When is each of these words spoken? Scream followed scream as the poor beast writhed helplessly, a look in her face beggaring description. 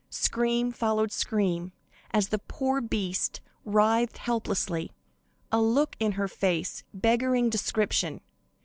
Scream 0.09 0.71
followed 0.71 1.11
scream 1.11 1.73
as 2.09 2.29
the 2.29 2.39
poor 2.39 2.81
beast 2.81 3.39
writhed 3.63 4.17
helplessly, 4.17 4.91
a 5.51 5.61
look 5.61 5.95
in 5.99 6.13
her 6.13 6.27
face 6.27 6.83
beggaring 6.91 7.51
description. 7.51 8.21